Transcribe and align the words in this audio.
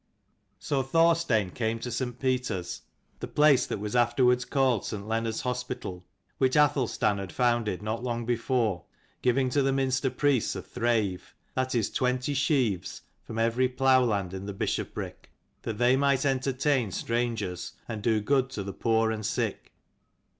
So 0.57 0.81
Thorstein 0.81 1.51
came 1.51 1.77
to 1.81 1.91
St. 1.91 2.17
Peter's 2.19 2.81
(the 3.19 3.27
place 3.27 3.67
that 3.67 3.77
was 3.79 3.95
afterwards 3.95 4.45
called 4.45 4.83
St. 4.83 5.07
Leonard's 5.07 5.41
Hos 5.41 5.63
pital) 5.63 6.03
which 6.39 6.55
Athelstan 6.57 7.19
had 7.19 7.31
founded 7.31 7.83
not 7.83 8.03
long 8.03 8.25
before, 8.25 8.85
giving 9.21 9.51
to 9.51 9.61
the 9.61 9.71
Minster 9.71 10.09
priests 10.09 10.55
a 10.55 10.63
thrave, 10.63 11.35
that 11.53 11.75
is 11.75 11.91
twenty 11.91 12.33
sheaves, 12.33 13.03
from 13.21 13.37
every 13.37 13.69
plough 13.69 14.03
land 14.03 14.33
in 14.33 14.47
the 14.47 14.53
bishopric, 14.53 15.29
that 15.61 15.77
they 15.77 15.95
might 15.95 16.25
entertain 16.25 16.89
strangers 16.89 17.73
and 17.87 18.01
do 18.01 18.21
good 18.21 18.49
to 18.49 18.63
the 18.63 18.73
poor 18.73 19.11
and 19.11 19.23
sick. 19.23 19.71